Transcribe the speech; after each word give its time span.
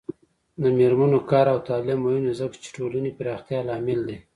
د 0.61 0.63
میرمنو 0.77 1.19
کار 1.31 1.45
او 1.53 1.59
تعلیم 1.69 1.99
مهم 2.05 2.21
دی 2.27 2.33
ځکه 2.41 2.55
چې 2.63 2.69
ټولنې 2.77 3.11
پراختیا 3.17 3.59
لامل 3.69 3.99
دی. 4.07 4.17